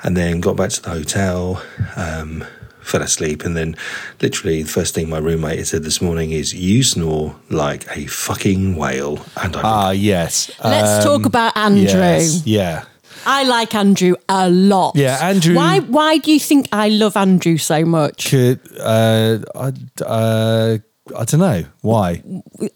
[0.03, 1.63] And then got back to the hotel,
[1.95, 2.43] um,
[2.83, 3.75] fell asleep, and then
[4.21, 8.05] literally the first thing my roommate had said this morning is, "You snore like a
[8.07, 10.51] fucking whale," and I Ah, yes.
[10.63, 11.83] Let's Um, talk about Andrew.
[11.99, 12.83] yes, Yeah.
[13.25, 14.95] I like Andrew a lot.
[14.95, 15.79] Yeah, Andrew- Why?
[15.79, 18.29] Why do you think I love Andrew so much?
[18.29, 19.71] Could uh, I,
[20.05, 20.77] uh,
[21.17, 22.21] I don't know why.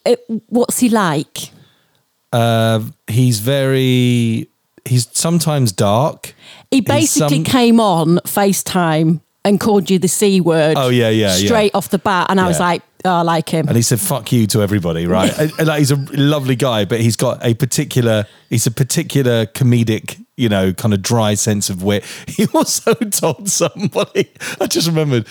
[0.06, 0.15] Uh,
[0.48, 1.52] What's he like?
[2.32, 4.48] Uh, he's very.
[4.86, 6.34] He's sometimes dark.
[6.72, 10.75] He basically some- came on FaceTime and called you the c word.
[10.77, 11.47] Oh, yeah, yeah, yeah.
[11.47, 13.67] straight off the bat, and I was like, oh, I like him.
[13.67, 15.31] and he said "fuck you" to everybody, right?
[15.39, 19.45] and, and, like, he's a lovely guy, but he's got a particular, he's a particular
[19.45, 22.03] comedic, you know, kind of dry sense of wit.
[22.27, 24.31] He also told somebody,
[24.62, 25.25] I just remembered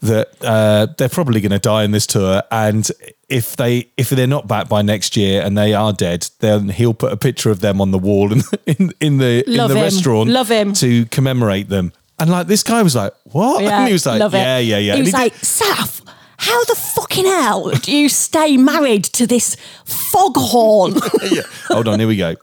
[0.00, 2.88] that uh, they're probably going to die in this tour, and
[3.28, 6.94] if they if they're not back by next year and they are dead, then he'll
[6.94, 9.80] put a picture of them on the wall in in, in the Love in the
[9.80, 9.84] him.
[9.84, 10.72] restaurant, Love him.
[10.74, 11.92] to commemorate them.
[12.18, 14.78] And like this guy was like, "What?" Yeah, and he was like, "Yeah, yeah, yeah."
[14.78, 16.00] He And was did- like, Saf,
[16.38, 20.94] how the fucking hell do you stay married to this foghorn?
[21.30, 21.42] yeah.
[21.68, 22.36] Hold on, here we go.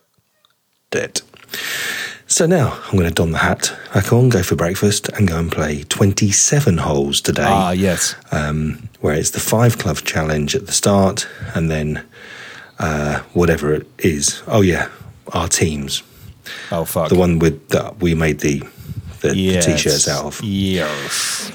[0.92, 1.22] dead.
[2.28, 5.38] So now I'm going to don the hat I on, go for breakfast, and go
[5.38, 7.44] and play 27 holes today.
[7.46, 8.16] Ah, yes.
[8.32, 12.04] um, where it's the five club challenge at the start, and then
[12.80, 14.42] uh, whatever it is.
[14.48, 14.90] Oh yeah,
[15.34, 16.02] our teams.
[16.72, 17.10] Oh fuck.
[17.10, 18.64] The one with that we made the
[19.22, 19.66] the, the Yes.
[19.66, 20.42] t-shirts out of.
[20.44, 21.52] Yes.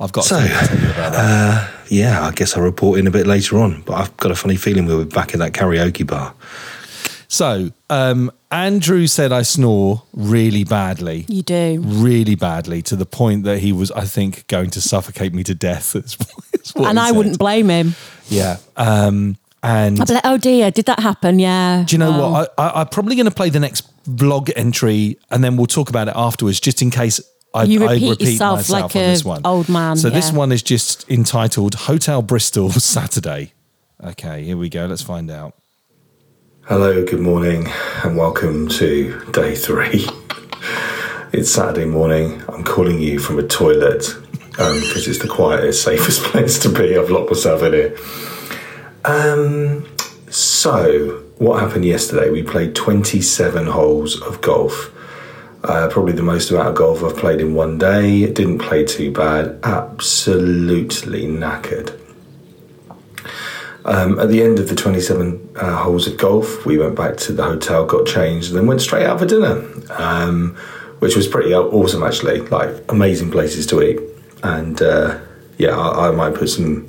[0.00, 1.70] I've got So, something to tell you about that.
[1.88, 3.82] Yeah, I guess I'll report in a bit later on.
[3.82, 6.34] But I've got a funny feeling we'll be back at that karaoke bar.
[7.28, 11.24] so, um, Andrew said I snore really badly.
[11.28, 11.80] you do.
[11.84, 15.54] Really badly to the point that he was, I think, going to suffocate me to
[15.54, 15.92] death.
[16.52, 17.16] That's what- And I said.
[17.16, 17.94] wouldn't blame him.
[18.28, 18.56] Yeah.
[18.76, 21.38] Um, and I'd be like, oh dear, did that happen?
[21.38, 21.84] Yeah.
[21.86, 22.32] do you know Wow.
[22.32, 22.54] what?
[22.58, 25.88] I, I, I'm probably going to play the next blog entry and then we'll talk
[25.88, 27.20] about it afterwards, just in case
[27.54, 29.42] I, You I repeat repeat yourself myself like on a this one.
[29.44, 33.52] old man, So this one is just entitled Hotel Bristol Saturday.
[34.02, 34.86] Okay, here we go.
[34.86, 35.54] Let's find out.
[36.62, 37.68] Hello, good morning,
[38.04, 40.06] and welcome to day three.
[41.34, 42.42] It's Saturday morning.
[42.50, 44.04] I'm calling you from a toilet
[44.50, 46.94] because it's the quietest, safest place to be.
[46.94, 47.96] I've locked myself in here.
[49.06, 49.86] Um,
[50.30, 52.30] so, what happened yesterday?
[52.30, 54.92] We played 27 holes of golf.
[55.64, 58.32] Uh, probably the most amount of golf I've played in one day.
[58.32, 59.58] Didn't play too bad.
[59.64, 61.98] Absolutely knackered.
[63.84, 67.32] Um, at the end of the 27 uh, holes of golf, we went back to
[67.32, 70.56] the hotel, got changed, and then went straight out for dinner, um,
[71.00, 72.40] which was pretty awesome actually.
[72.42, 73.98] Like amazing places to eat,
[74.44, 75.18] and uh,
[75.58, 76.88] yeah, I, I might put some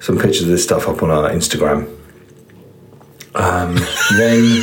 [0.00, 1.95] some pictures of this stuff up on our Instagram.
[3.36, 3.74] Um,
[4.16, 4.62] then.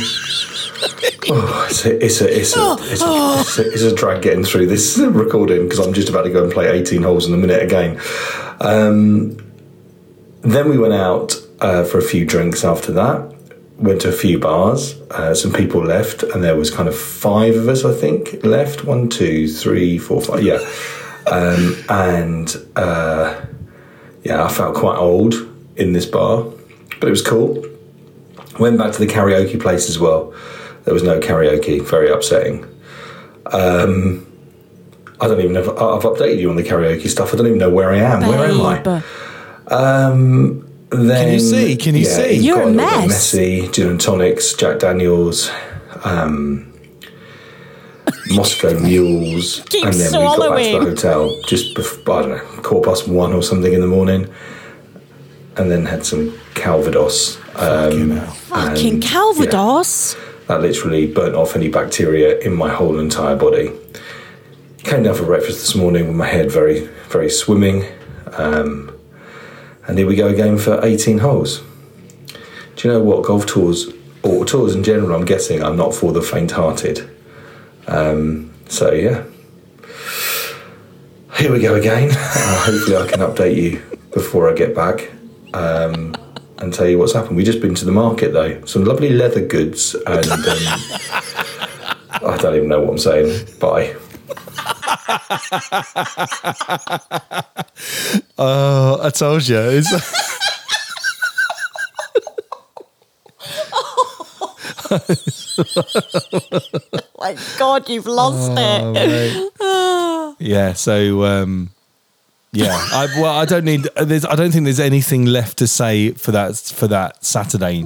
[1.26, 4.44] Oh, it's a, it's a, it's a, it's a, it's a, it's a drag getting
[4.44, 7.36] through this recording because I'm just about to go and play 18 holes in a
[7.36, 8.00] minute again.
[8.60, 9.38] Um,
[10.42, 13.34] then we went out uh, for a few drinks after that.
[13.78, 15.00] Went to a few bars.
[15.10, 18.84] Uh, some people left, and there was kind of five of us, I think, left.
[18.84, 20.42] One, two, three, four, five.
[20.42, 20.58] Yeah,
[21.26, 23.40] um, and uh,
[24.22, 25.34] yeah, I felt quite old
[25.76, 26.44] in this bar,
[27.00, 27.64] but it was cool.
[28.58, 30.34] Went back to the karaoke place as well.
[30.84, 31.82] There was no karaoke.
[31.82, 32.64] Very upsetting.
[33.46, 34.26] Um,
[35.20, 35.60] I don't even know.
[35.60, 37.32] If, I've updated you on the karaoke stuff.
[37.32, 38.26] I don't even know where I am.
[38.26, 39.02] Where am I?
[39.68, 41.76] Um, Then, Can you see?
[41.76, 42.34] Can you yeah, see?
[42.34, 43.08] You're got a mess.
[43.08, 45.50] Messy, gin and tonics, Jack Daniels,
[46.04, 46.72] um,
[48.30, 52.30] Moscow Mules, Keep and then we got back to the hotel just before, I don't
[52.30, 54.32] know, quarter past one or something in the morning,
[55.56, 57.38] and then had some Calvados.
[57.56, 60.14] Um, Fucking Calvados.
[60.14, 63.70] yeah, that literally burnt off any bacteria in my whole entire body.
[64.78, 67.84] Came down for breakfast this morning with my head very, very swimming.
[68.32, 68.94] Um,
[69.86, 71.62] and here we go again for 18 holes.
[72.76, 73.24] Do you know what?
[73.24, 73.88] Golf tours,
[74.22, 77.08] or tours in general, I'm guessing, are not for the faint hearted.
[77.86, 79.24] Um, so, yeah.
[81.36, 82.10] Here we go again.
[82.10, 85.10] Uh, hopefully, I can update you before I get back
[85.54, 86.14] um,
[86.58, 87.36] and tell you what's happened.
[87.36, 88.64] We've just been to the market, though.
[88.64, 90.40] Some lovely leather goods, and um,
[92.10, 93.46] I don't even know what I'm saying.
[93.58, 93.94] Bye.
[98.38, 99.58] Oh, I told you.
[99.58, 99.90] It's,
[107.18, 110.34] My God, you've lost Oh, it.
[110.38, 110.72] yeah.
[110.74, 111.70] So, um,
[112.54, 112.76] yeah.
[112.76, 113.88] I, well, I don't need.
[113.96, 117.84] There's, I don't think there's anything left to say for that for that Saturday.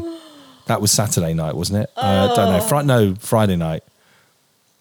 [0.67, 1.91] That was Saturday night, wasn't it?
[1.97, 3.09] Uh, I don't know.
[3.09, 3.83] No, Friday night.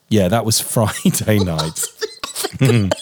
[0.09, 1.83] Yeah, that was Friday night.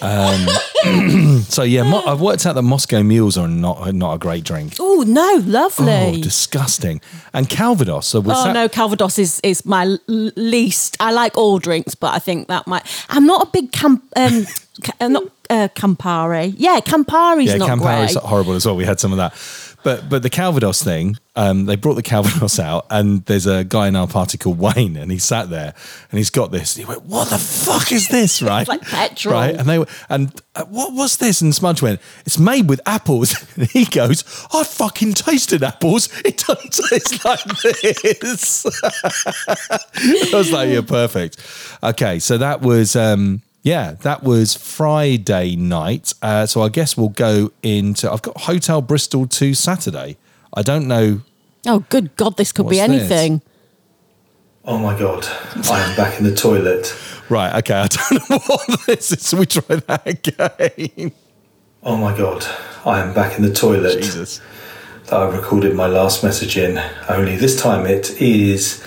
[0.00, 4.18] um, so yeah, Mo- I've worked out that Moscow Mules are not are not a
[4.18, 4.74] great drink.
[4.78, 5.92] Oh no, lovely.
[5.92, 7.00] Oh, disgusting!
[7.32, 8.06] And Calvados.
[8.06, 9.98] So Oh no, Calvados is is my l-
[10.36, 10.96] least.
[11.00, 12.84] I like all drinks, but I think that might.
[13.08, 14.02] I'm not a big camp.
[14.16, 14.46] Um,
[14.82, 16.54] ca- uh, not uh, Campari.
[16.56, 18.24] Yeah, Campari's yeah, not Campari's great.
[18.24, 18.76] horrible as well.
[18.76, 19.34] We had some of that,
[19.84, 23.88] but but the Calvados thing, um, they brought the Calvados out, and there's a guy
[23.88, 25.74] in our party called Wayne, and he sat there,
[26.10, 26.76] and he's got this.
[26.76, 29.34] And he went, "What the fuck is this?" Right, like petrol.
[29.34, 29.54] right?
[29.54, 31.40] And they were, and uh, what was this?
[31.40, 36.08] And Smudge went, "It's made with apples." And he goes, "I fucking tasted apples.
[36.24, 38.66] It doesn't taste like this."
[40.32, 41.38] I was like, "You're perfect."
[41.82, 42.96] Okay, so that was.
[42.96, 46.14] Um, yeah, that was Friday night.
[46.22, 48.10] Uh, so I guess we'll go into.
[48.10, 50.16] I've got Hotel Bristol to Saturday.
[50.54, 51.20] I don't know.
[51.66, 53.10] Oh, good God, this could be What's this?
[53.10, 53.42] anything.
[54.64, 55.26] Oh my god,
[55.70, 56.94] I am back in the toilet.
[57.28, 59.22] Right, okay, I don't know what this is.
[59.26, 61.12] So we try that again.
[61.82, 62.44] Oh my god,
[62.84, 64.02] I am back in the toilet.
[64.02, 64.40] Jesus.
[65.06, 66.78] that I recorded my last message in.
[67.08, 68.84] Only this time it is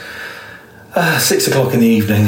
[0.95, 2.27] uh, six o'clock in the evening,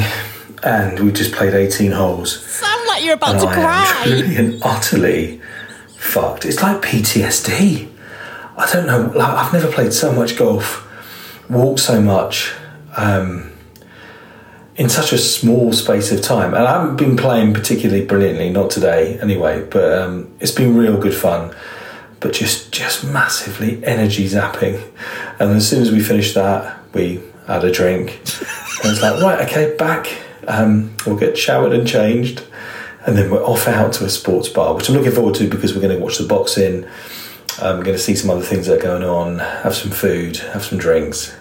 [0.64, 2.40] and we just played 18 holes.
[2.46, 5.40] Sound like you're about And to I am truly and utterly
[5.98, 6.46] fucked.
[6.46, 7.90] It's like PTSD.
[8.56, 9.12] I don't know.
[9.14, 10.88] Like, I've never played so much golf,
[11.50, 12.54] walked so much,
[12.96, 13.52] um,
[14.76, 16.54] in such a small space of time.
[16.54, 19.66] And I haven't been playing particularly brilliantly, not today anyway.
[19.68, 21.54] But um, it's been real good fun.
[22.20, 24.82] But just just massively energy zapping.
[25.38, 28.18] And as soon as we finished that, we had a drink.
[28.82, 30.23] And it's like, right, okay, back.
[30.48, 32.44] Um, we'll get showered and changed.
[33.06, 35.74] And then we're off out to a sports bar, which I'm looking forward to because
[35.74, 36.86] we're going to watch the boxing.
[37.60, 40.64] We're going to see some other things that are going on, have some food, have
[40.64, 41.34] some drinks.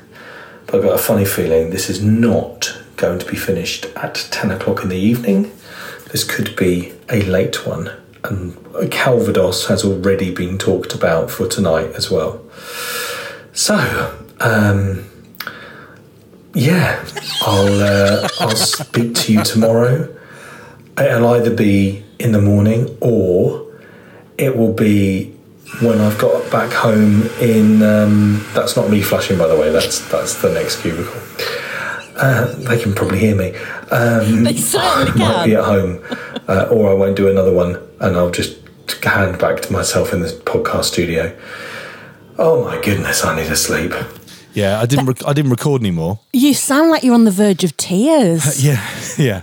[0.65, 4.51] But I've got a funny feeling this is not going to be finished at 10
[4.51, 5.51] o'clock in the evening.
[6.11, 7.91] This could be a late one.
[8.23, 12.41] And Calvados has already been talked about for tonight as well.
[13.51, 15.09] So, um,
[16.53, 17.03] yeah,
[17.41, 20.13] I'll, uh, I'll speak to you tomorrow.
[20.97, 23.65] It'll either be in the morning or
[24.37, 25.31] it will be
[25.81, 27.81] when I've got back home in.
[27.81, 29.71] Um, that's not me flushing, by the way.
[29.71, 31.19] That's that's the next cubicle.
[32.15, 33.55] Uh, they can probably hear me.
[33.89, 36.03] Um, They certainly might be at home,
[36.47, 38.59] uh, or I won't do another one, and I'll just
[39.03, 41.35] hand back to myself in the podcast studio.
[42.37, 43.93] Oh my goodness, I need to sleep.
[44.53, 45.05] Yeah, I didn't.
[45.07, 46.19] Rec- I didn't record anymore.
[46.31, 48.63] You sound like you're on the verge of tears.
[48.63, 48.85] Yeah,
[49.17, 49.41] yeah.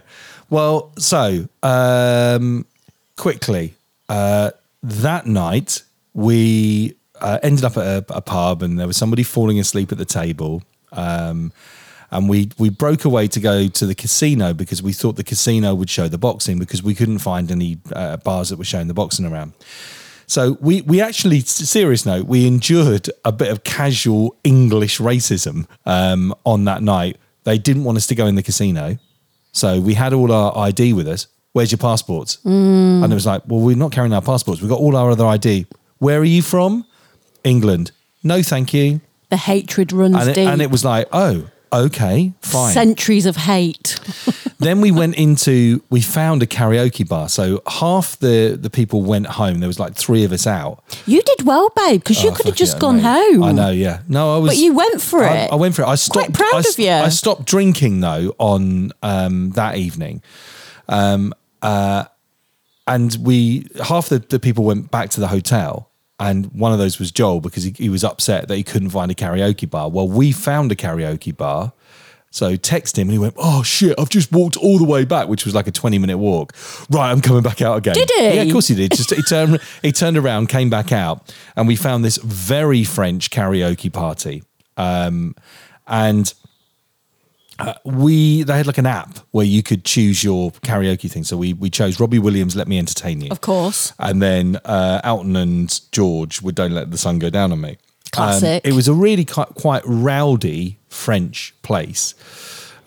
[0.49, 2.67] Well, so um,
[3.17, 3.75] quickly,
[4.09, 4.51] uh,
[4.83, 5.83] that night
[6.15, 9.99] we uh, ended up at a, a pub, and there was somebody falling asleep at
[9.99, 10.63] the table.
[10.93, 11.53] Um,
[12.11, 15.75] and we we broke away to go to the casino because we thought the casino
[15.75, 18.95] would show the boxing because we couldn't find any uh, bars that were showing the
[18.95, 19.53] boxing around.
[20.31, 26.33] So we we actually, serious note, we endured a bit of casual English racism um,
[26.45, 27.17] on that night.
[27.43, 28.97] They didn't want us to go in the casino,
[29.51, 31.27] so we had all our ID with us.
[31.53, 32.39] Where's your passports?
[32.45, 34.61] And it was like, well, we're not carrying our passports.
[34.61, 35.67] We've got all our other ID.
[35.99, 36.87] Where are you from?
[37.43, 37.91] England.
[38.23, 39.01] No, thank you.
[39.31, 40.49] The hatred runs And it, deep.
[40.49, 42.73] and it was like, oh, okay, fine.
[42.73, 43.99] Centuries of hate.
[44.59, 47.29] then we went into we found a karaoke bar.
[47.29, 49.61] So half the the people went home.
[49.61, 50.83] There was like three of us out.
[51.07, 53.43] You did well, babe, because you Oh, could have just gone home.
[53.43, 54.01] I know, yeah.
[54.09, 54.51] No, I was.
[54.51, 55.53] But you went for I, it.
[55.53, 55.89] I went for it.
[55.89, 56.33] I stopped.
[56.33, 56.91] proud I, of you.
[56.91, 60.23] I stopped drinking though on um, that evening,
[60.89, 62.05] um, uh,
[62.87, 65.90] and we half the, the people went back to the hotel.
[66.21, 69.11] And one of those was Joel because he, he was upset that he couldn't find
[69.11, 69.89] a karaoke bar.
[69.89, 71.73] Well, we found a karaoke bar.
[72.31, 75.29] So text him and he went, Oh shit, I've just walked all the way back,
[75.29, 76.55] which was like a 20 minute walk.
[76.91, 77.95] Right, I'm coming back out again.
[77.95, 78.37] Did he?
[78.37, 78.93] Yeah, of course he did.
[78.93, 83.31] Just he turned he turned around, came back out, and we found this very French
[83.31, 84.45] karaoke party.
[84.77, 85.35] Um,
[85.89, 86.33] and
[87.61, 91.25] uh, we they had like an app where you could choose your karaoke thing.
[91.25, 93.31] So we we chose Robbie Williams, Let Me Entertain You.
[93.31, 93.93] Of course.
[93.99, 97.77] And then uh, Elton and George would Don't Let the Sun Go Down on Me.
[98.13, 98.65] Classic.
[98.65, 102.15] Um, it was a really quite, quite rowdy French place.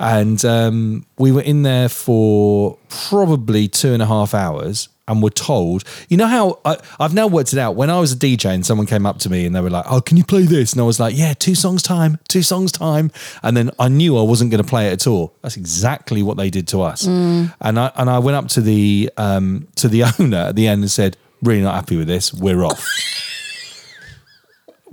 [0.04, 5.30] And um, we were in there for probably two and a half hours and were
[5.30, 7.76] told, you know how I, I've now worked it out.
[7.76, 9.86] When I was a DJ and someone came up to me and they were like,
[9.90, 10.74] Oh, can you play this?
[10.74, 13.12] And I was like, Yeah, two songs time, two songs time.
[13.44, 15.34] And then I knew I wasn't going to play it at all.
[15.42, 17.06] That's exactly what they did to us.
[17.62, 20.82] And I and I went up to the um, to the owner at the end
[20.82, 22.34] and said, Really not happy with this.
[22.34, 22.86] We're off.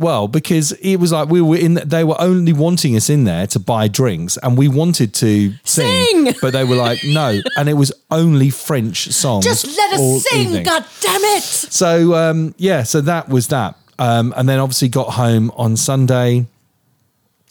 [0.01, 1.75] Well, because it was like we were in.
[1.75, 6.25] They were only wanting us in there to buy drinks, and we wanted to sing,
[6.25, 6.35] Sing!
[6.41, 9.45] but they were like, no, and it was only French songs.
[9.45, 10.63] Just let us sing, evening.
[10.63, 11.43] god damn it.
[11.43, 16.47] So um, yeah, so that was that, um, and then obviously got home on Sunday,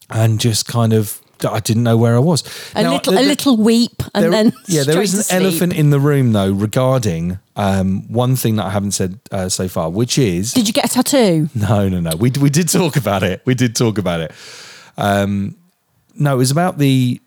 [0.10, 2.44] and just kind of I didn't know where I was.
[2.76, 5.90] A Now, little a little weep and there- then yeah, there is an elephant in
[5.90, 10.18] the room though regarding um, one thing that I haven't said uh, so far, which
[10.18, 11.50] is Did you get a tattoo?
[11.56, 12.16] no, no, no.
[12.18, 13.42] We we did talk about it.
[13.46, 14.32] We did talk about it.
[14.98, 15.56] Um,
[16.16, 17.22] no, it was about the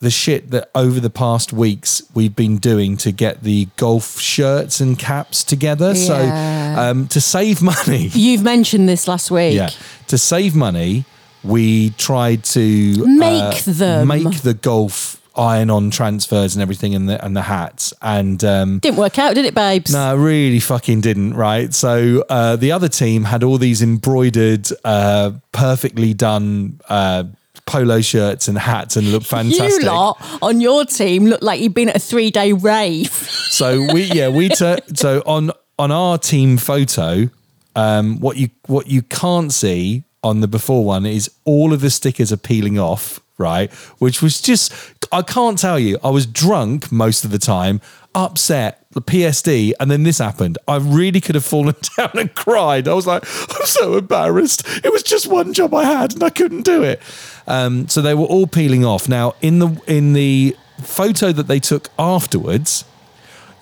[0.00, 4.80] the shit that over the past weeks we've been doing to get the golf shirts
[4.80, 5.92] and caps together.
[5.94, 6.74] Yeah.
[6.74, 9.54] So um, to save money, You've mentioned this last week.
[9.54, 9.70] yeah,
[10.08, 11.04] to save money,
[11.44, 14.08] we tried to Make uh, them.
[14.08, 18.42] make the golf iron-on transfers and everything, and the and the hats and.
[18.44, 19.92] Um, Didn't work out, did it, babes?
[19.92, 21.72] no, really fucking didn't, right?
[21.72, 27.24] So uh, the other team had all these embroidered, uh, perfectly done uh,
[27.64, 29.82] polo shirts and hats and looked fantastic.
[29.82, 33.10] You lot on your team look like you've been at a three day rave.
[33.52, 37.28] So we, yeah, we tur- so on on our team photo,
[37.76, 41.90] um, what you what you can't see on the before one is all of the
[41.90, 43.72] stickers are peeling off, right?
[43.98, 44.72] Which was just
[45.12, 45.98] I can't tell you.
[46.02, 47.80] I was drunk most of the time,
[48.14, 50.58] upset, the PSD, and then this happened.
[50.66, 52.88] I really could have fallen down and cried.
[52.88, 54.66] I was like, I'm so embarrassed.
[54.84, 57.00] It was just one job I had and I couldn't do it.
[57.46, 59.08] Um, so they were all peeling off.
[59.08, 62.84] Now in the in the photo that they took afterwards,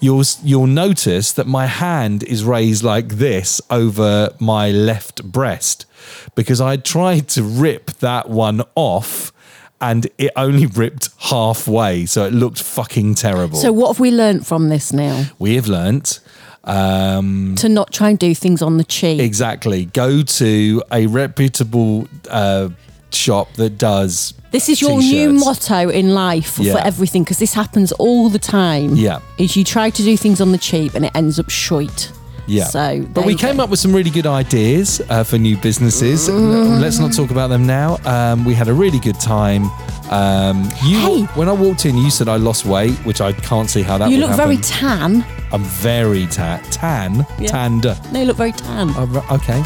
[0.00, 5.86] you'll you'll notice that my hand is raised like this over my left breast
[6.34, 9.32] because I tried to rip that one off
[9.80, 14.46] and it only ripped halfway so it looked fucking terrible So what have we learnt
[14.46, 15.24] from this now?
[15.38, 16.20] we have learnt
[16.64, 19.20] um To not try and do things on the cheap.
[19.20, 22.68] exactly go to a reputable uh
[23.14, 25.44] shop that does This is your new t-shirts.
[25.44, 26.72] motto in life Yeah.
[26.72, 28.96] for everything because this happens all the time.
[28.96, 29.20] Yeah.
[29.38, 32.10] Is you try to do things on the cheap and it ends up shite.
[32.46, 32.64] Yeah.
[32.64, 33.62] So, but we came go.
[33.64, 36.28] up with some really good ideas uh, for new businesses.
[36.28, 37.98] Let's not talk about them now.
[38.04, 39.70] Um, we had a really good time.
[40.10, 41.22] Um, you, Hey.
[41.36, 44.10] when I walked in, you said I lost weight, which I can't see how that.
[44.10, 45.24] You look very tan.
[45.52, 47.50] I'm very ta- tan, Yeah.
[47.52, 47.84] tanned.
[47.84, 48.88] No, you look very tan.
[49.12, 49.60] Ri- okay.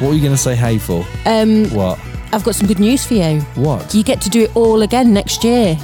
[0.00, 0.56] What were you going to say?
[0.56, 1.96] Hey for Um, what?
[2.32, 3.40] I've got some good news for you.
[3.54, 3.94] What?
[3.94, 5.78] You get to do it all again next year.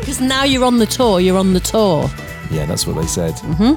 [0.00, 2.10] Because now you're on the tour, you're on the tour.
[2.50, 3.34] yeah, that's what they said.
[3.34, 3.74] Mm-hmm.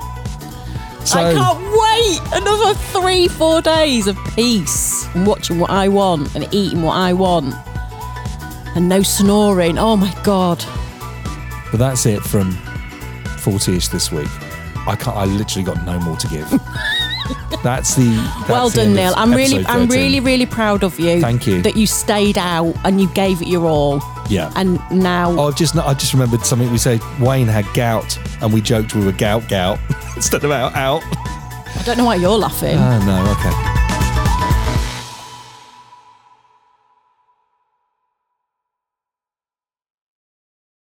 [1.06, 6.36] So I can't wait another three, four days of peace and watching what I want
[6.36, 7.56] and eating what I want.
[8.76, 9.78] And no snoring.
[9.78, 10.64] Oh my God.
[11.72, 12.52] But that's it from
[13.38, 14.28] Fortyish this week.
[14.86, 15.16] I can't.
[15.18, 16.50] I literally got no more to give.
[17.64, 18.06] that's the.
[18.40, 19.14] That's well done, Neil.
[19.16, 19.90] I'm really, I'm 13.
[19.90, 21.20] really, really proud of you.
[21.22, 21.62] Thank you.
[21.62, 24.02] That you stayed out and you gave it your all.
[24.30, 24.52] Yeah.
[24.56, 27.02] And now, Oh, I've just I just remembered something we said.
[27.20, 29.80] Wayne had gout, and we joked we were gout gout
[30.16, 31.02] instead of out out.
[31.06, 32.78] I don't know why you're laughing.
[32.78, 33.77] Oh no, okay.